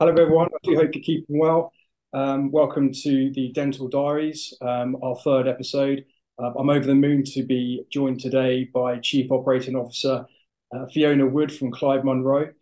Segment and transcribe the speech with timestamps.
[0.00, 0.46] Hello, everyone.
[0.46, 1.72] I do hope you're keeping well.
[2.12, 6.04] Um, welcome to the Dental Diaries, um, our third episode.
[6.40, 10.24] Uh, I'm over the moon to be joined today by Chief Operating Officer
[10.72, 12.52] uh, Fiona Wood from Clyde Munro.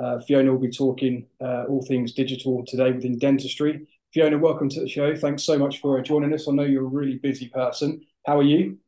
[0.00, 3.88] Uh, Fiona will be talking uh, all things digital today within dentistry.
[4.12, 5.16] Fiona, welcome to the show.
[5.16, 6.46] Thanks so much for joining us.
[6.48, 8.02] I know you're a really busy person.
[8.24, 8.78] How are you?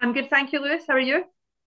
[0.00, 0.84] I'm good, thank you, Lewis.
[0.86, 1.24] How are you?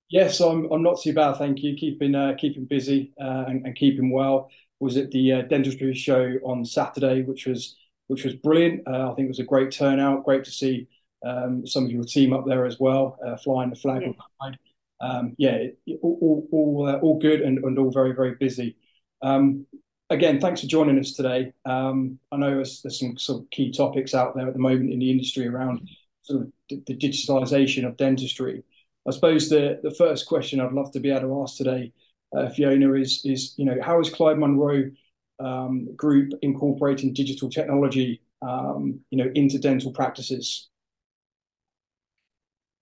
[0.10, 0.72] Yes, I'm.
[0.72, 1.76] I'm not too bad, thank you.
[1.76, 4.50] Keeping uh, keeping busy uh, and, and keeping well
[4.80, 7.76] was at the uh, dentistry show on Saturday, which was
[8.08, 8.88] which was brilliant.
[8.88, 10.24] Uh, I think it was a great turnout.
[10.24, 10.88] Great to see
[11.26, 14.52] um, some of your team up there as well, uh, flying the flag yeah.
[15.00, 15.68] Um, yeah,
[16.02, 18.78] all all all, uh, all good and, and, all very very busy.
[19.22, 19.68] Um,
[20.10, 21.54] again, thanks for joining us today.
[21.66, 24.92] Um, I know there's, there's, some sort of key topics out there at the moment
[24.92, 25.88] in the industry around
[26.22, 28.64] sort of the, the digitalisation of dentistry.
[29.08, 31.94] I suppose the the first question I'd love to be able to ask today
[32.36, 34.92] uh, Fiona, is is you know how is Clyde Munro
[35.40, 40.70] um, Group incorporating digital technology um, you know into dental practices?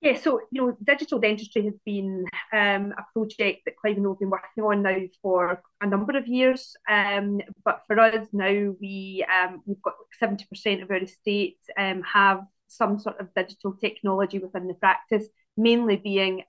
[0.02, 4.20] Yeah, so you know, digital dentistry has been um, a project that Clyde Munro have
[4.20, 6.76] been working on now for a number of years.
[6.88, 12.04] Um, but for us now, we um, we've got seventy percent of our estate um,
[12.04, 15.28] have some sort of digital technology within the practice,
[15.58, 16.44] mainly being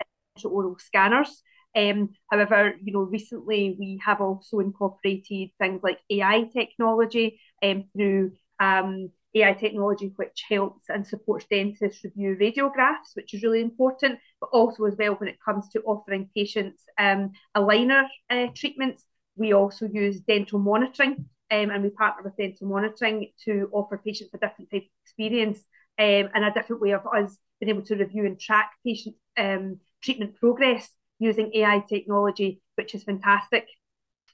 [0.45, 1.43] oral scanners.
[1.77, 8.33] Um, however, you know, recently we have also incorporated things like AI technology um, through
[8.59, 14.49] um, AI technology, which helps and supports dentists review radiographs, which is really important, but
[14.53, 19.05] also as well when it comes to offering patients um, aligner uh, treatments.
[19.37, 24.33] We also use dental monitoring um, and we partner with dental monitoring to offer patients
[24.35, 25.59] a different type of experience
[25.99, 29.79] um, and a different way of us being able to review and track patient um,
[30.03, 33.67] treatment progress using AI technology, which is fantastic.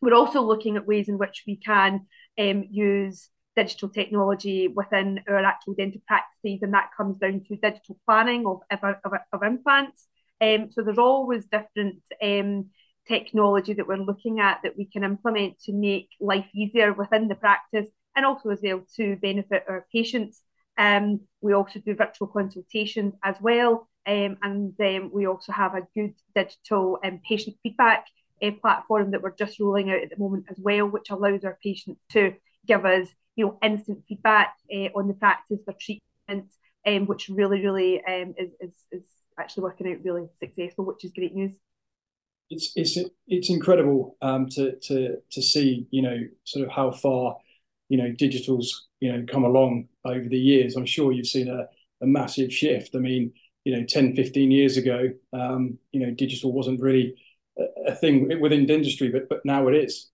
[0.01, 2.07] We're also looking at ways in which we can
[2.39, 7.99] um, use digital technology within our actual dental practices, and that comes down to digital
[8.07, 8.95] planning of, of,
[9.33, 10.07] of, implants.
[10.41, 12.71] Um, so there's always different um,
[13.07, 17.35] technology that we're looking at that we can implement to make life easier within the
[17.35, 20.43] practice and also as well to benefit our patients.
[20.79, 23.89] Um, we also do virtual consultations as well.
[24.07, 28.07] Um, and um, we also have a good digital um, patient feedback
[28.43, 31.59] uh, platform that we're just rolling out at the moment as well, which allows our
[31.63, 32.35] patients to
[32.67, 36.51] give us, you know, instant feedback uh, on the practice, their treatment,
[36.87, 39.05] um, which really, really um, is, is, is
[39.39, 41.53] actually working out really successful, which is great news.
[42.51, 47.37] It's it's it's incredible um, to to to see, you know, sort of how far,
[47.89, 50.77] you know, digital's you know come along over the years.
[50.77, 51.67] I'm sure you've seen a,
[52.03, 52.95] a massive shift.
[52.95, 53.33] I mean,
[53.65, 57.15] you know 10 15 years ago um, you know digital wasn't really
[57.59, 60.11] a, a thing within the industry but but now it is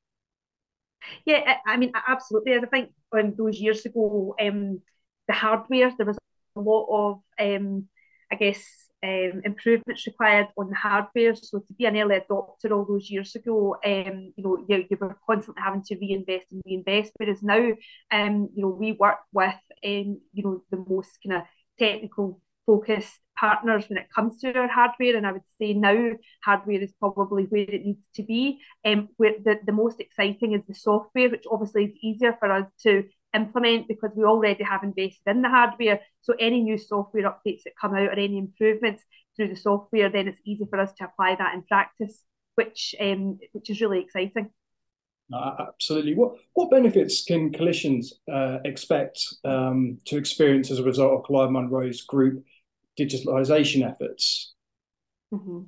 [1.25, 4.81] yeah i mean absolutely i think when those years ago um,
[5.27, 6.19] the hardware there was
[6.57, 7.87] a lot of um,
[8.33, 11.35] i guess um, improvements required on the hardware.
[11.35, 14.97] So to be an early adopter all those years ago, um, you know, you, you
[15.01, 17.13] were constantly having to reinvest and reinvest.
[17.17, 17.73] Whereas now,
[18.11, 19.55] um, you know, we work with,
[19.85, 21.49] um, you know, the most kind of
[21.79, 25.17] technical focused partners when it comes to our hardware.
[25.17, 26.13] And I would say now
[26.43, 28.61] hardware is probably where it needs to be.
[28.85, 32.67] Um, where the, the most exciting is the software, which obviously is easier for us
[32.83, 33.05] to
[33.35, 36.01] implement because we already have invested in the hardware.
[36.23, 39.03] So any new software updates that come out or any improvements
[39.37, 42.23] through the software, then it's easy for us to apply that in practice,
[42.55, 44.51] which um, which is really exciting.
[45.33, 46.15] Absolutely.
[46.15, 51.51] What what benefits can clinicians uh, expect um, to experience as a result of Clyde
[51.51, 52.45] Munro's group
[52.99, 54.55] digitalisation efforts?
[55.33, 55.61] Mm-hmm.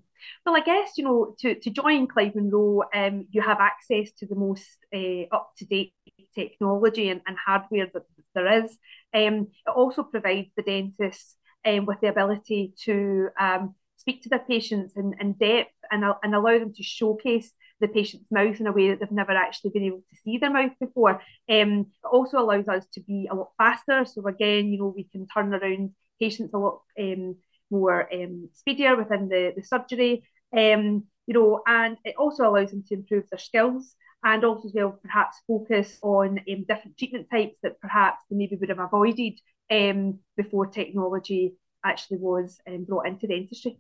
[0.44, 4.26] Well, I guess you know to, to join Clyde Munro, um, you have access to
[4.26, 5.92] the most uh, up to date
[6.34, 8.04] technology and, and hardware that
[8.34, 8.78] there is.
[9.12, 11.36] Um, it also provides the dentists
[11.66, 16.34] um, with the ability to um, speak to their patients in, in depth and, and
[16.34, 19.84] allow them to showcase the patient's mouth in a way that they've never actually been
[19.84, 21.22] able to see their mouth before.
[21.48, 24.04] Um, it also allows us to be a lot faster.
[24.04, 25.90] So again, you know, we can turn around
[26.20, 27.36] patients a lot um,
[27.70, 30.24] more um, speedier within the, the surgery.
[30.56, 34.74] Um, you know, and it also allows them to improve their skills and also as
[34.74, 39.38] well perhaps focus on um, different treatment types that perhaps they maybe would have avoided
[39.70, 43.78] um, before technology actually was um, brought into dentistry.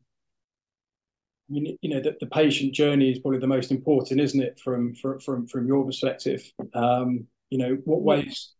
[1.50, 4.60] I mean, you know, the, the patient journey is probably the most important, isn't it,
[4.60, 6.48] from from from, from your perspective?
[6.74, 8.52] Um, you know, what ways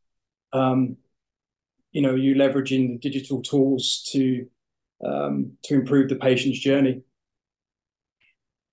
[0.53, 0.97] um,
[1.93, 4.47] you know, you leveraging the digital tools to
[5.05, 7.03] um, to improve the patient's journey?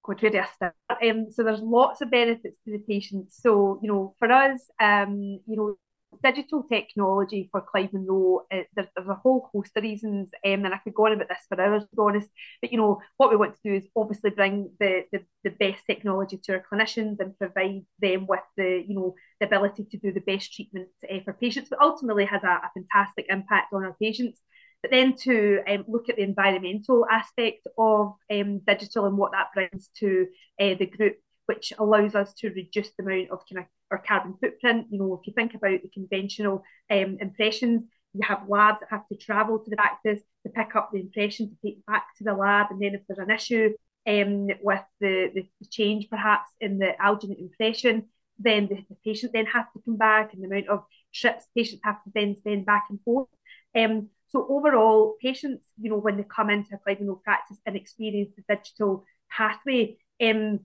[0.03, 0.73] Where do I start?
[1.03, 3.31] Um, so there's lots of benefits to the patient.
[3.31, 5.77] So, you know, for us, um, you know,
[6.23, 10.73] digital technology for Clyde Munro, uh, there's, there's, a whole host of reasons, um, and
[10.73, 12.29] I could go on about this for hours, to be honest.
[12.61, 15.85] But you know, what we want to do is obviously bring the, the, the best
[15.85, 20.11] technology to our clinicians and provide them with the you know the ability to do
[20.11, 23.95] the best treatment uh, for patients, but ultimately has a, a, fantastic impact on our
[24.01, 24.41] patients.
[24.81, 29.47] But then to um, look at the environmental aspect of um, digital and what that
[29.53, 30.27] brings to
[30.59, 31.17] uh, the group
[31.47, 34.87] which allows us to reduce the amount of kind of our carbon footprint.
[34.89, 39.07] You know, if you think about the conventional um, impressions, you have labs that have
[39.09, 42.33] to travel to the practice to pick up the impression to take back to the
[42.33, 43.73] lab, and then if there's an issue
[44.07, 48.05] um, with the, the, the change perhaps in the alginate impression,
[48.39, 51.81] then the, the, patient then has to come back, and the amount of trips patients
[51.83, 53.27] have to then spend back and forth.
[53.75, 58.31] Um, so overall, patients, you know, when they come into a Munro practice and experience
[58.35, 60.59] the digital pathway, um,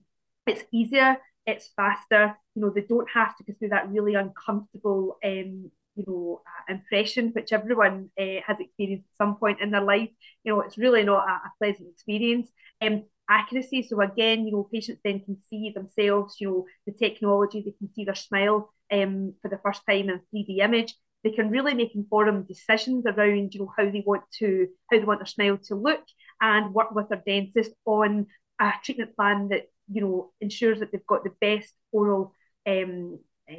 [0.45, 2.37] it's easier, it's faster.
[2.55, 6.73] You know, they don't have to go through that really uncomfortable, um, you know, uh,
[6.73, 10.09] impression which everyone uh, has experienced at some point in their life.
[10.43, 12.49] You know, it's really not a, a pleasant experience.
[12.81, 13.83] Um, accuracy.
[13.83, 17.93] So again, you know, patients then can see themselves, you know, the technology, they can
[17.93, 20.93] see their smile um, for the first time in a 3D image.
[21.23, 25.05] They can really make informed decisions around, you know, how they want to, how they
[25.05, 26.03] want their smile to look
[26.41, 28.27] and work with their dentist on
[28.59, 32.33] a treatment plan that you know, ensures that they've got the best oral
[32.67, 33.19] um,
[33.49, 33.53] uh,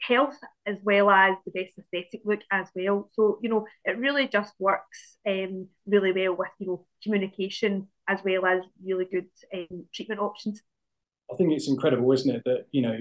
[0.00, 0.36] health
[0.66, 3.10] as well as the best aesthetic look as well.
[3.14, 8.20] So, you know, it really just works um, really well with, you know, communication as
[8.24, 10.60] well as really good um, treatment options.
[11.32, 12.98] I think it's incredible, isn't it, that, you know,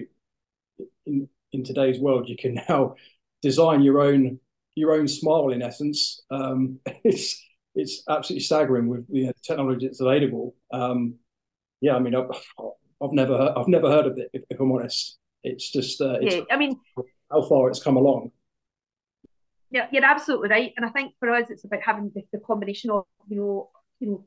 [1.05, 2.95] in, in today's world, you can now
[3.41, 4.39] design your own
[4.75, 6.21] your own smile in essence.
[6.29, 7.43] Um, it's
[7.75, 10.55] it's absolutely staggering with the technology that's available.
[10.71, 11.15] Um,
[11.81, 12.29] yeah, I mean, I've,
[13.01, 14.29] I've never heard, I've never heard of it.
[14.33, 16.41] If, if I'm honest, it's just uh, it's yeah.
[16.51, 16.79] I mean,
[17.31, 18.31] how far it's come along.
[19.69, 22.89] Yeah, you're absolutely right, and I think for us, it's about having the, the combination
[22.89, 23.69] of you know,
[23.99, 24.25] you know,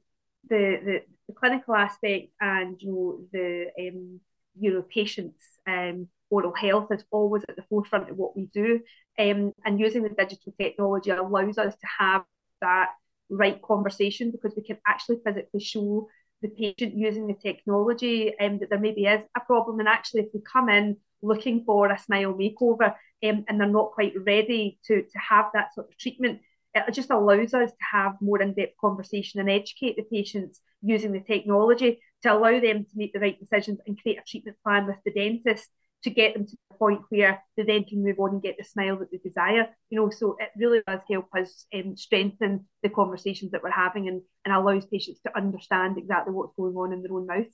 [0.49, 4.21] the, the the clinical aspect and you know the um,
[4.59, 8.81] you know patients um oral health is always at the forefront of what we do,
[9.19, 12.23] um, and using the digital technology allows us to have
[12.61, 12.91] that
[13.31, 16.09] right conversation because we can actually physically show
[16.43, 19.79] the patient using the technology um, that there maybe is a problem.
[19.79, 23.93] And actually, if they come in looking for a smile makeover um, and they're not
[23.93, 26.41] quite ready to, to have that sort of treatment,
[26.75, 31.21] it just allows us to have more in-depth conversation and educate the patients using the
[31.21, 34.97] technology to allow them to make the right decisions and create a treatment plan with
[35.05, 35.69] the dentist
[36.03, 38.65] to get them to the point where they then can move on and get the
[38.65, 39.69] smile that they desire.
[39.91, 44.09] You know, so it really does help us um, strengthen the conversations that we're having
[44.09, 47.47] and, and allows patients to understand exactly what's going on in their own mouth.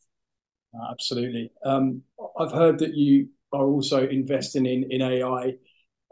[0.74, 1.50] Uh, absolutely.
[1.64, 2.02] Um,
[2.38, 5.54] I've heard that you are also investing in in AI.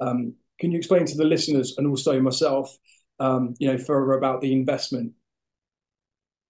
[0.01, 2.75] Um, can you explain to the listeners and also myself,
[3.19, 5.13] um, you know, further about the investment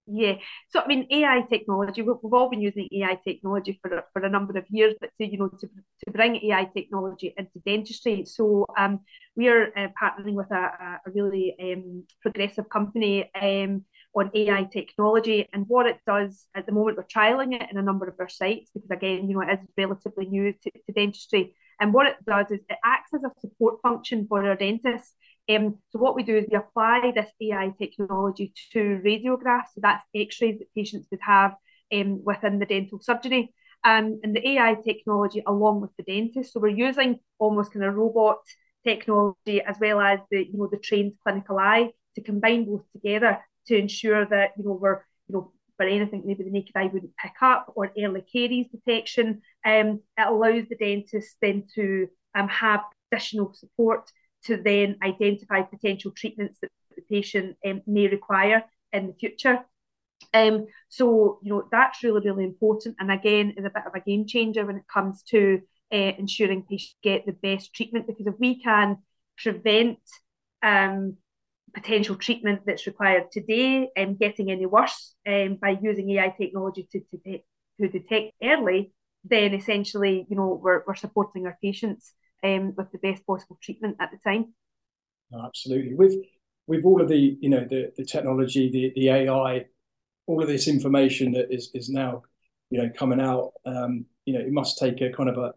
[0.07, 0.35] yeah.
[0.69, 2.01] So I mean, AI technology.
[2.01, 5.37] We've, all been using AI technology for for a number of years, but to you
[5.37, 8.25] know to, to bring AI technology into dentistry.
[8.25, 8.99] So um,
[9.35, 13.83] we are uh, partnering with a, a really um, progressive company um,
[14.15, 17.81] on AI technology, and what it does at the moment, we're trialing it in a
[17.81, 21.55] number of our sites because again, you know, it is relatively new to, to dentistry.
[21.79, 25.13] And what it does is it acts as a support function for our dentists.
[25.49, 29.73] Um, so what we do is we apply this AI technology to radiographs.
[29.75, 31.55] So that's X-rays that patients would have
[31.93, 33.53] um, within the dental surgery.
[33.83, 36.53] Um, and the AI technology along with the dentist.
[36.53, 38.39] So we're using almost kind of robot
[38.83, 43.39] technology as well as the you know the trained clinical eye to combine both together
[43.67, 47.15] to ensure that you know we're you know for anything maybe the naked eye wouldn't
[47.17, 49.41] pick up or early caries detection.
[49.65, 54.09] Um, it allows the dentist then to um, have additional support
[54.45, 59.59] to then identify potential treatments that the patient um, may require in the future.
[60.33, 62.95] Um, so, you know, that's really, really important.
[62.99, 65.61] And again, is a bit of a game changer when it comes to
[65.91, 68.07] uh, ensuring patients get the best treatment.
[68.07, 68.97] Because if we can
[69.37, 69.99] prevent
[70.63, 71.17] um,
[71.73, 76.99] potential treatment that's required today um, getting any worse um, by using AI technology to,
[76.99, 77.39] to,
[77.81, 82.13] to detect early, then essentially, you know, we're, we're supporting our patients
[82.45, 84.53] um, with the best possible treatment at the time.
[85.43, 85.95] absolutely.
[85.95, 86.15] With
[86.67, 89.65] with all of the, you know, the, the technology, the, the AI,
[90.25, 92.23] all of this information that is, is now,
[92.71, 95.53] you know, coming out, um, you know, it must take a kind of a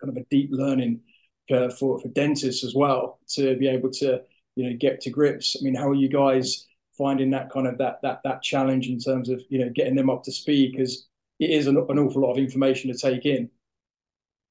[0.00, 1.00] kind of a deep learning
[1.48, 4.20] curve for, for dentists as well to be able to
[4.54, 7.78] you know get to grips i mean how are you guys finding that kind of
[7.78, 11.08] that that that challenge in terms of you know getting them up to speed because
[11.42, 13.50] it is an, an awful lot of information to take in.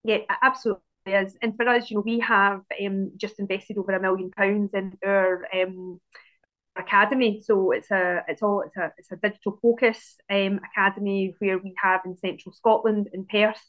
[0.03, 1.37] Yeah, absolutely is.
[1.41, 4.97] And for us, you know, we have um, just invested over a million pounds in
[5.05, 5.99] our um,
[6.75, 7.41] academy.
[7.43, 11.73] So it's a it's all it's a it's a digital focus um, academy where we
[11.81, 13.61] have in central Scotland in Perth.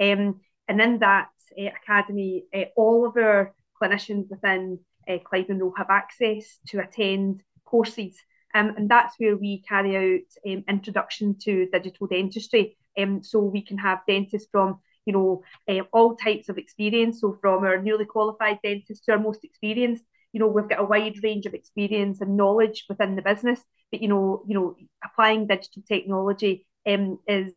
[0.00, 4.78] Um, and in that uh, academy, uh, all of our clinicians within
[5.08, 8.16] uh, Clyde have access to attend courses.
[8.54, 12.76] Um, and that's where we carry out um, introduction to digital dentistry.
[12.98, 17.20] Um, so we can have dentists from you know uh, all types of experience.
[17.20, 20.84] So from our newly qualified dentists to our most experienced, you know we've got a
[20.84, 23.60] wide range of experience and knowledge within the business.
[23.90, 27.52] But you know you know applying digital technology um, is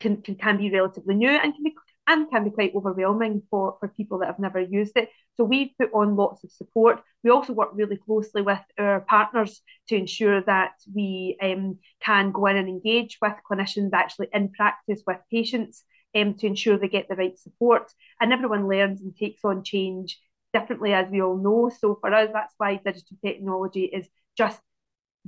[0.00, 1.74] can, can, can be relatively new and can be
[2.10, 5.10] and can be quite overwhelming for, for people that have never used it.
[5.36, 7.02] So we've put on lots of support.
[7.22, 12.46] We also work really closely with our partners to ensure that we um, can go
[12.46, 17.08] in and engage with clinicians actually in practice with patients um, to ensure they get
[17.08, 17.92] the right support.
[18.20, 20.18] And everyone learns and takes on change
[20.52, 21.70] differently, as we all know.
[21.70, 24.60] So for us, that's why digital technology is just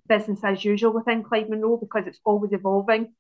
[0.09, 3.15] business as usual within Clyde Munro because it's always evolving.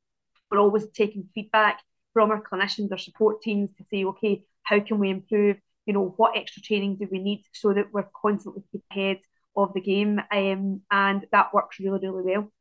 [0.51, 1.81] We're always taking feedback
[2.13, 5.57] from our clinicians our support teams to say, okay, how can we improve?
[5.87, 9.21] You know, what extra training do we need so that we're constantly ahead
[9.57, 10.21] of the game?
[10.31, 12.53] Um, and that works really, really well.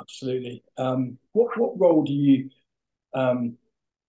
[0.00, 0.62] absolutely.
[0.76, 2.50] Um, what what role do you
[3.14, 3.56] um,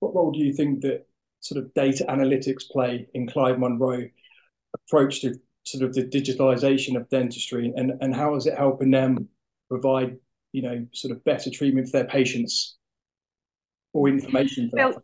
[0.03, 1.05] what role do you think that
[1.39, 4.07] sort of data analytics play in Clyde Munro
[4.73, 9.29] approach to sort of the digitalization of dentistry, and and how is it helping them
[9.69, 10.17] provide
[10.51, 12.77] you know sort of better treatment for their patients
[13.93, 15.03] or information for well,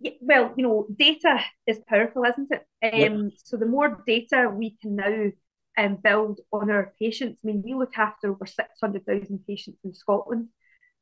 [0.00, 3.12] yeah, well, you know, data is powerful, isn't it?
[3.12, 3.32] Um.
[3.42, 5.30] So the more data we can now
[5.78, 10.48] um, build on our patients, I mean, we look after over 600,000 patients in Scotland,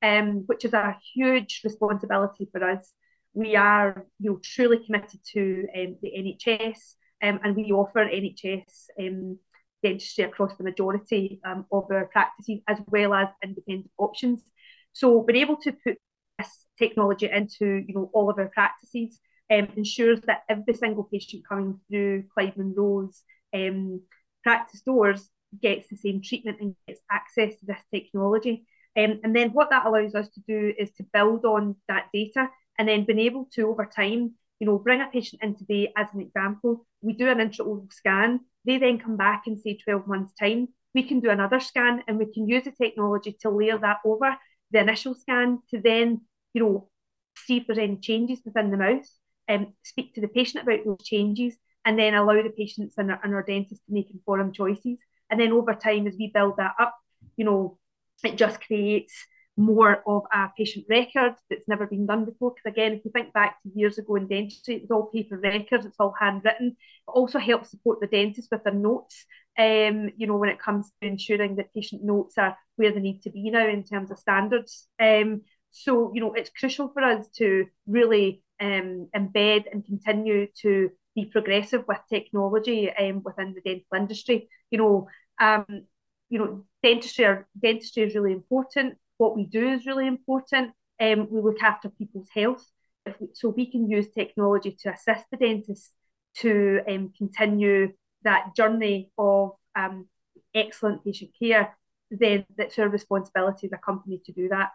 [0.02, 2.92] um, which is a huge responsibility for us.
[3.34, 6.12] We are, you know, truly committed to um, the
[6.46, 9.38] NHS, um, and we offer NHS um,
[9.82, 14.42] dentistry across the majority um, of our practices, as well as independent options.
[14.92, 15.98] So we're able to put
[16.38, 19.18] this technology into you know all of our practices
[19.50, 23.22] um, ensures that every single patient coming through Clyde Munro's
[23.54, 24.00] um,
[24.42, 25.28] practice doors
[25.60, 28.66] gets the same treatment and gets access to this technology.
[28.96, 32.48] Um, and then what that allows us to do is to build on that data
[32.78, 36.08] and then being able to over time, you know, bring a patient in today as
[36.14, 36.86] an example.
[37.02, 38.40] We do an intraoral scan.
[38.64, 40.68] They then come back and say 12 months time.
[40.94, 44.36] We can do another scan and we can use the technology to layer that over
[44.70, 46.22] the initial scan to then,
[46.54, 46.88] you know,
[47.36, 49.06] see if there's any changes within the mouth
[49.46, 53.10] and um, speak to the patient about those changes and then allow the patients and
[53.12, 54.98] our, and our dentist to make informed choices.
[55.30, 56.96] And then over time, as we build that up,
[57.36, 57.78] you know,
[58.24, 59.14] it just creates
[59.56, 62.52] more of a patient record that's never been done before.
[62.52, 65.38] Because again, if you think back to years ago in dentistry, it was all paper
[65.38, 66.68] records, it's all handwritten.
[66.68, 66.76] It
[67.10, 69.24] also helps support the dentist with their notes.
[69.58, 73.22] Um, you know, when it comes to ensuring that patient notes are where they need
[73.22, 74.86] to be now in terms of standards.
[75.00, 80.90] Um, so, you know, it's crucial for us to really um, embed and continue to
[81.14, 84.50] be progressive with technology um, within the dental industry.
[84.70, 85.08] You know,
[85.40, 85.86] um,
[86.28, 90.72] you know, dentistry are, dentistry is really important what we do is really important.
[91.00, 92.64] Um, we look after people's health.
[93.20, 95.92] We, so we can use technology to assist the dentist
[96.38, 97.92] to um, continue
[98.24, 100.06] that journey of um,
[100.54, 101.76] excellent patient care,
[102.10, 104.70] then that's our responsibility as a company to do that.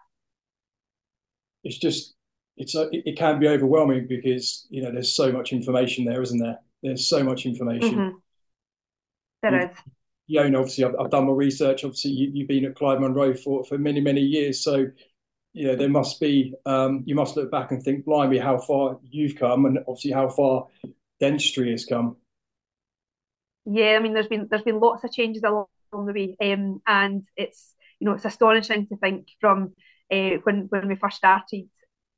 [1.62, 2.14] It's just,
[2.56, 6.38] it's a, it can be overwhelming because, you know, there's so much information there, isn't
[6.38, 6.58] there?
[6.82, 7.94] There's so much information.
[7.94, 8.16] Mm-hmm.
[9.42, 9.76] There is
[10.26, 11.84] you know, obviously I've, I've, done my research.
[11.84, 14.86] Obviously, you, have been at Clyde Munro for for many many years, so
[15.52, 18.98] you know there must be um, you must look back and think, blimey, how far
[19.08, 20.66] you've come, and obviously how far
[21.20, 22.16] dentistry has come.
[23.64, 27.24] Yeah, I mean, there's been there's been lots of changes along the way, um, and
[27.36, 29.74] it's you know it's astonishing to think from
[30.10, 31.68] uh, when when we first started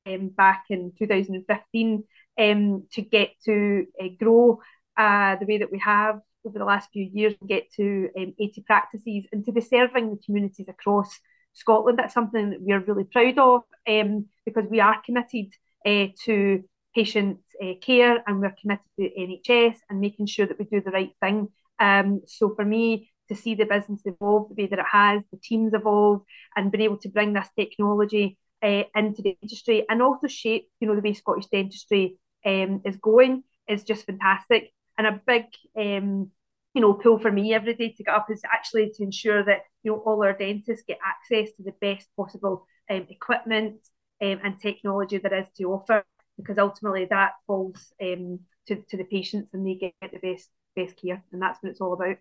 [0.07, 2.05] um, back in 2015
[2.39, 4.61] um, to get to uh, grow
[4.97, 8.63] uh, the way that we have over the last few years get to um, 80
[8.63, 11.19] practices and to be serving the communities across
[11.53, 11.99] Scotland.
[11.99, 15.53] That's something that we're really proud of um, because we are committed
[15.87, 20.65] uh, to patient uh, care and we're committed to NHS and making sure that we
[20.65, 21.49] do the right thing.
[21.79, 25.39] Um, so for me, to see the business evolve the way that it has, the
[25.43, 26.23] teams evolve,
[26.57, 30.87] and been able to bring this technology uh, into the industry and also shape, you
[30.87, 34.74] know, the way Scottish dentistry um, is going is just fantastic.
[34.97, 35.45] And a big,
[35.77, 36.31] um,
[36.75, 39.63] you know, pull for me every day to get up is actually to ensure that
[39.83, 43.77] you know all our dentists get access to the best possible um, equipment,
[44.23, 46.05] um, and technology there is to offer,
[46.37, 51.01] because ultimately that falls um, to, to the patients and they get the best best
[51.01, 52.17] care, and that's what it's all about.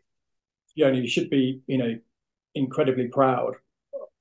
[0.75, 1.99] Yeah, and you should be, you know,
[2.55, 3.55] incredibly proud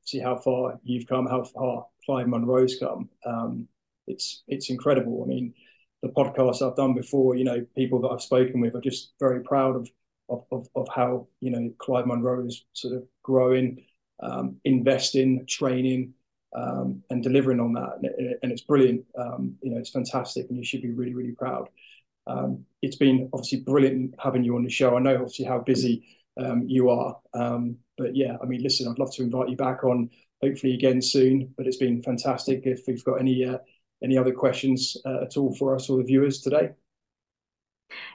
[0.05, 3.09] see how far you've come, how far Clyde Munro's come.
[3.25, 3.69] Um,
[4.07, 5.23] it's it's incredible.
[5.25, 5.55] I mean,
[6.03, 9.43] the podcasts I've done before, you know, people that I've spoken with are just very
[9.43, 9.89] proud of
[10.29, 13.85] of of, of how you know Clyde Munro is sort of growing,
[14.23, 16.15] um, investing, training,
[16.55, 19.05] um, and delivering on that, and, and it's brilliant.
[19.19, 21.69] Um, you know, it's fantastic, and you should be really really proud.
[22.27, 24.97] Um, it's been obviously brilliant having you on the show.
[24.97, 26.05] I know obviously how busy
[26.39, 27.19] um, you are.
[27.35, 30.11] Um, but yeah, I mean, listen, I'd love to invite you back on,
[30.43, 31.53] hopefully again soon.
[31.57, 32.63] But it's been fantastic.
[32.65, 33.59] If you've got any uh,
[34.03, 36.71] any other questions uh, at all for us or the viewers today.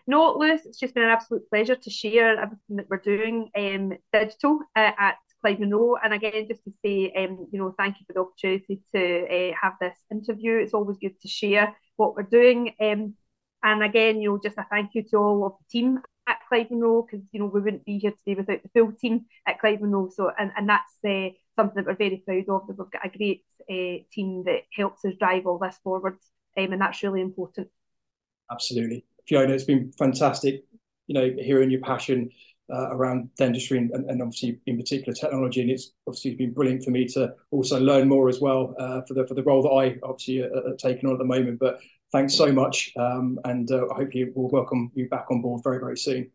[0.07, 3.93] No, Lewis, it's just been an absolute pleasure to share everything that we're doing um,
[4.11, 5.95] digital uh, at Clyde Munro.
[6.03, 9.55] And again, just to say, um, you know, thank you for the opportunity to uh,
[9.61, 10.57] have this interview.
[10.57, 12.73] It's always good to share what we're doing.
[12.79, 13.15] Um,
[13.63, 16.69] and again, you know, just a thank you to all of the team at Clyde
[16.71, 19.81] Munro because you know we wouldn't be here today without the full team at Clyde
[19.81, 20.09] Munro.
[20.09, 22.67] So and and that's uh, something that we're very proud of.
[22.67, 26.17] That we've got a great uh, team that helps us drive all this forward,
[26.57, 27.67] um, and that's really important.
[28.49, 29.53] Absolutely, Fiona.
[29.53, 30.63] It's been fantastic.
[31.07, 32.29] You know, hearing your passion
[32.73, 36.91] uh, around dentistry and, and, obviously in particular technology, and it's obviously been brilliant for
[36.91, 39.97] me to also learn more as well uh, for the for the role that I
[40.03, 41.59] obviously are, uh, are taking on at the moment.
[41.59, 41.79] But
[42.11, 42.91] thanks so much.
[42.97, 46.31] Um, and uh, I hope you will welcome you back on board very, very soon.